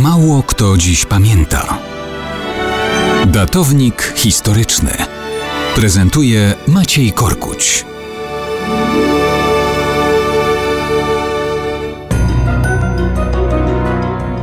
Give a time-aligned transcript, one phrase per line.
[0.00, 1.78] Mało kto dziś pamięta.
[3.26, 4.90] Datownik historyczny
[5.74, 7.84] prezentuje Maciej Korkuć.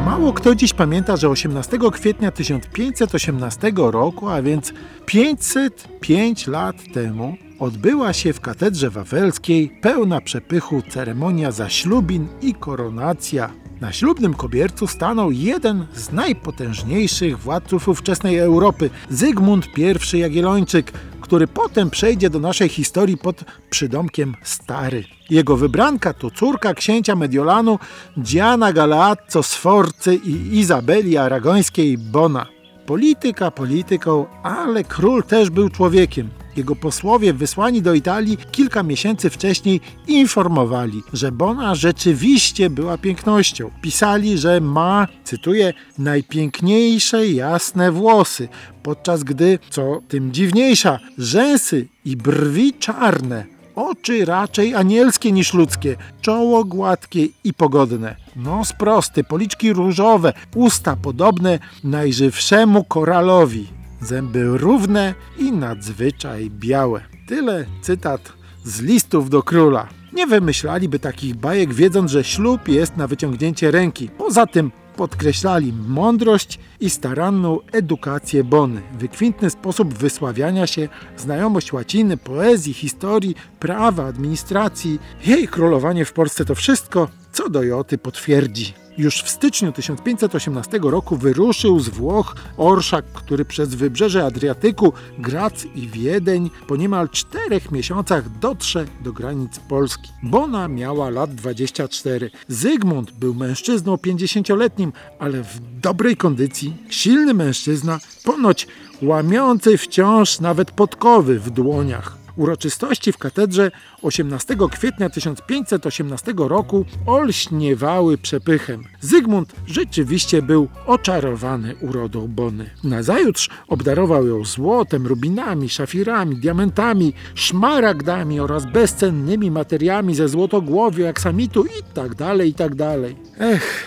[0.05, 4.73] Mało kto dziś pamięta, że 18 kwietnia 1518 roku, a więc
[5.05, 13.49] 505 lat temu, odbyła się w katedrze wawelskiej pełna przepychu ceremonia zaślubin i koronacja.
[13.81, 21.89] Na ślubnym kobiercu stanął jeden z najpotężniejszych władców ówczesnej Europy, Zygmunt I Jagiellończyk, który potem
[21.89, 25.03] przejdzie do naszej historii pod przydomkiem Stary.
[25.29, 27.79] Jego wybranka to córka księcia Mediolanu
[28.17, 32.45] Diana Galeazzo Sforcy i Izabeli Aragońskiej Bona.
[32.85, 36.29] Polityka polityką, ale król też był człowiekiem.
[36.55, 43.71] Jego posłowie wysłani do Italii kilka miesięcy wcześniej informowali, że Bona rzeczywiście była pięknością.
[43.81, 48.47] Pisali, że ma, cytuję, najpiękniejsze jasne włosy,
[48.83, 56.65] podczas gdy, co tym dziwniejsza, rzęsy i brwi czarne oczy raczej anielskie niż ludzkie, czoło
[56.65, 63.67] gładkie i pogodne, nos prosty, policzki różowe, usta podobne najżywszemu koralowi,
[64.01, 67.01] zęby równe i nadzwyczaj białe.
[67.27, 68.33] Tyle cytat
[68.63, 69.87] z listów do króla.
[70.13, 74.09] Nie wymyślaliby takich bajek, wiedząc, że ślub jest na wyciągnięcie ręki.
[74.17, 82.73] Poza tym podkreślali mądrość i staranną edukację Bony, wykwintny sposób wysławiania się, znajomość łaciny, poezji,
[82.73, 84.99] historii, prawa, administracji.
[85.25, 88.73] Jej królowanie w Polsce to wszystko, co do Joty potwierdzi.
[88.99, 95.87] Już w styczniu 1518 roku wyruszył z Włoch orszak, który przez wybrzeże Adriatyku, Grac i
[95.87, 100.09] Wiedeń po niemal czterech miesiącach dotrze do granic Polski.
[100.23, 102.31] Bona miała lat 24.
[102.47, 108.67] Zygmunt był mężczyzną 50-letnim, ale w dobrej kondycji, silny mężczyzna, ponoć
[109.01, 112.18] łamiący wciąż nawet podkowy w dłoniach.
[112.39, 118.83] Uroczystości w katedrze 18 kwietnia 1518 roku olśniewały przepychem.
[119.01, 122.69] Zygmunt rzeczywiście był oczarowany urodą Bony.
[122.83, 131.93] Nazajutrz obdarował ją złotem, rubinami, szafirami, diamentami, szmaragdami oraz bezcennymi materiami ze złotogłowiu, aksamitu i
[131.93, 133.15] tak dalej, i tak dalej.
[133.39, 133.83] Ech,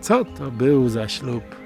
[0.00, 1.65] co to był za ślub.